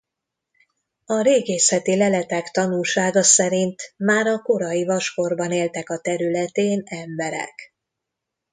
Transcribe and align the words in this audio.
A 1.05 1.21
régészeti 1.21 1.97
leletek 1.97 2.51
tanúsága 2.51 3.23
szerint 3.23 3.81
már 3.97 4.25
a 4.27 4.39
korai 4.39 4.85
vaskorban 4.85 5.51
éltek 5.51 5.89
a 5.89 5.99
területén 5.99 6.83
emberek. 6.85 7.73